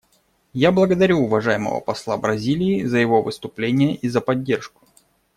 Я 0.53 0.71
благодарю 0.71 1.19
уважаемого 1.19 1.79
посла 1.79 2.17
Бразилии 2.17 2.85
за 2.85 2.97
его 2.97 3.21
выступление 3.21 3.95
и 3.97 4.09
за 4.09 4.19
поддержку. 4.19 4.81